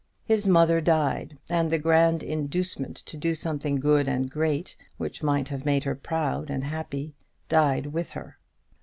His 0.25 0.47
mother 0.47 0.81
died; 0.81 1.37
and 1.47 1.69
the 1.69 1.77
grand 1.77 2.23
inducement 2.23 2.97
to 3.05 3.17
do 3.17 3.35
something 3.35 3.75
good 3.79 4.07
and 4.07 4.31
great, 4.31 4.75
which 4.97 5.21
might 5.21 5.49
have 5.49 5.63
made 5.63 5.83
her 5.83 5.93
proud 5.93 6.49
and 6.49 6.63
happy, 6.63 7.13
died 7.49 7.85
with 7.93 8.09
her. 8.17 8.39